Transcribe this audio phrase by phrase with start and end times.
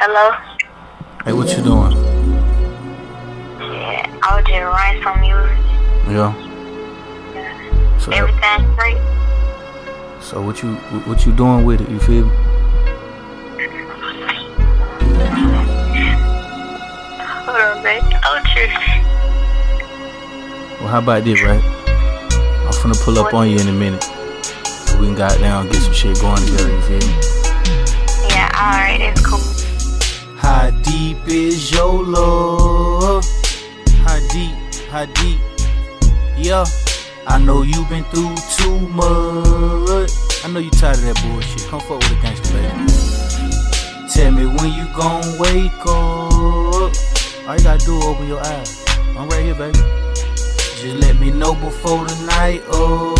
[0.00, 0.30] Hello?
[1.24, 1.90] Hey, what you doing?
[3.58, 5.58] Yeah, I was just writing some music.
[6.14, 6.32] Yeah.
[7.98, 8.96] So, Everything great.
[10.22, 10.74] so what you
[11.08, 11.90] what you doing with it?
[11.90, 12.32] You feel me?
[17.42, 18.02] Hold on, babe.
[18.24, 19.02] Oh, tripping.
[20.78, 21.60] Well, how about this, right?
[21.60, 24.04] I'm finna pull up on you in a minute.
[24.64, 26.70] So we can got down, get some shit going together.
[26.70, 27.14] You feel me?
[28.30, 29.57] Yeah, alright, it's cool.
[31.30, 33.22] Is your love?
[34.02, 34.54] How deep?
[34.88, 35.38] How deep?
[36.38, 36.64] Yeah.
[37.26, 40.10] I know you been through too much.
[40.42, 41.68] I know you tired of that bullshit.
[41.68, 42.86] Come fuck with a gangster, baby.
[44.10, 46.96] Tell me when you gon' wake up.
[47.46, 48.84] All you gotta do is open your eyes.
[49.14, 49.78] I'm right here, baby.
[50.80, 53.18] Just let me know before the night up.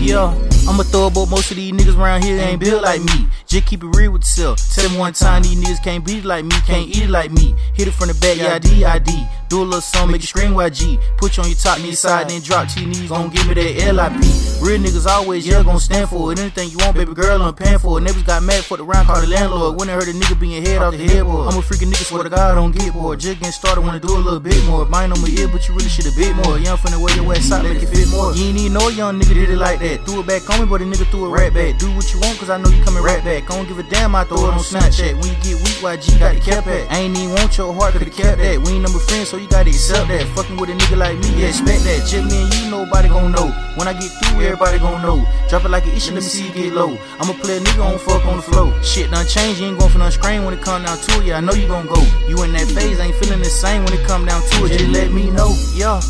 [0.00, 0.32] Yeah,
[0.68, 3.26] I'ma throw about most of these niggas around here ain't built like me.
[3.46, 4.58] Just keep it real with yourself.
[4.74, 7.30] Tell them one time these niggas can't beat it like me, can't eat it like
[7.32, 7.54] me.
[7.74, 9.26] Hit it from the back, yeah, ID.
[9.48, 11.00] Do a little something, make it scream YG.
[11.16, 13.54] Put you on your top knee side, then drop to your knees, gon' give me
[13.54, 14.49] that LIP.
[14.60, 16.38] Real niggas always, yeah, gon' stand for it.
[16.38, 18.02] Anything you want, baby girl, I'm paying for it.
[18.02, 19.78] Neighbors got mad for the round, called the landlord.
[19.78, 21.48] When they heard a nigga being head off the headboard.
[21.48, 23.20] I'm a freaking nigga, swear to God, I don't get bored.
[23.20, 24.84] Just getting started, wanna do a little bit more.
[24.84, 26.58] Mine on my ear, but you really should a bit more.
[26.58, 28.34] Young from the way your ass out, make it fit more.
[28.34, 30.04] You ain't even know a young nigga did it like that.
[30.04, 31.78] Threw it back on me, but a nigga threw it right back.
[31.78, 33.50] Do what you want, cause I know you coming right back.
[33.50, 35.16] I don't give a damn, I throw it on Snapchat.
[35.16, 36.84] When you get weak, YG got the cap at.
[36.92, 38.60] I ain't even want your heart, could've kept that.
[38.60, 40.28] We ain't number friends, so you gotta accept that.
[40.36, 42.04] Fucking with a nigga like me, yeah, expect that.
[42.04, 43.48] Just me and you, nobody gon' know.
[43.80, 45.24] When I get through, everybody gon' know.
[45.48, 46.98] Drop it like an issue, let me see you get low.
[47.20, 48.82] I'ma play a nigga on fuck on the flow.
[48.82, 51.26] Shit done change, you ain't gon' feel no screen when it come down to it.
[51.26, 52.00] Yeah, I know you gon' go.
[52.28, 54.70] You in that phase, ain't feeling the same when it come down to it.
[54.70, 56.00] Just let me know, yeah.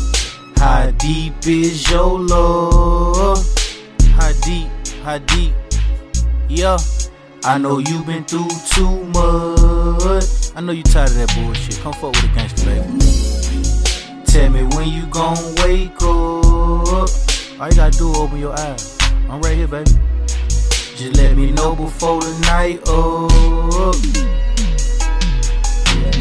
[0.57, 3.37] How deep is your love?
[4.15, 4.69] How deep,
[5.03, 5.53] how deep,
[6.49, 6.77] yeah.
[7.43, 10.55] I know you been through too much.
[10.55, 11.79] I know you tired of that bullshit.
[11.79, 14.25] Come fuck with the gangster, baby.
[14.25, 16.40] Tell me when you gon' wake up.
[17.61, 18.97] All you gotta do is open your eyes.
[19.29, 19.91] I'm right here, baby.
[20.25, 23.95] Just let me know before the night up.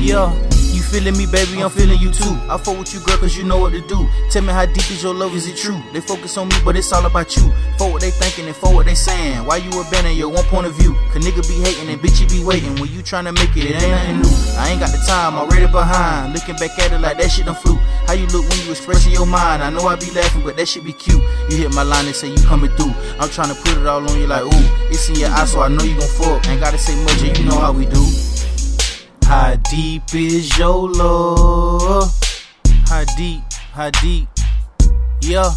[0.02, 0.49] Yeah.
[0.70, 1.62] You feeling me, baby?
[1.62, 2.38] I'm feeling you too.
[2.48, 4.08] I fuck with you, girl, cause you know what to do.
[4.30, 5.80] Tell me how deep is your love, is it true?
[5.92, 7.42] They focus on me, but it's all about you.
[7.76, 9.44] For what they thinking and for what they saying.
[9.44, 10.94] Why you abandon your one point of view?
[11.12, 12.74] Cause nigga be hating and bitch, you be waiting.
[12.80, 14.58] When you tryna make it, it ain't nothing new.
[14.58, 16.34] I ain't got the time, I'm ready behind.
[16.34, 17.76] Looking back at it like that shit done flew.
[18.06, 19.62] How you look when you expressing your mind?
[19.62, 21.22] I know I be laughing, but that shit be cute.
[21.50, 22.94] You hit my line and say you coming through.
[23.18, 25.68] I'm tryna put it all on you like, ooh, it's in your eyes, so I
[25.68, 26.46] know you gon' fuck.
[26.48, 28.29] Ain't gotta say much, and you know how we do.
[29.70, 32.12] Deep is your love?
[32.88, 34.28] How deep, how deep?
[35.20, 35.48] Yeah,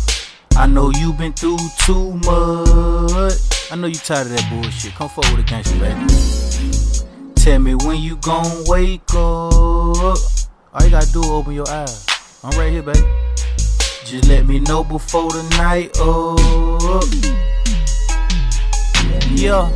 [0.56, 3.34] I know you been through too much.
[3.72, 4.94] I know you tired of that bullshit.
[4.94, 7.34] Come forward with the gangster, baby.
[7.34, 9.16] Tell me when you gon' wake up.
[9.16, 12.06] All you gotta do is open your eyes.
[12.44, 13.00] I'm right here, baby.
[14.06, 16.38] Just let me know before the night up.
[19.32, 19.72] Yeah.